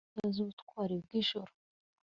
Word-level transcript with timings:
kubaho 0.05 0.11
batazi 0.15 0.37
ubutware 0.43 0.95
bwIjuru 1.05 1.51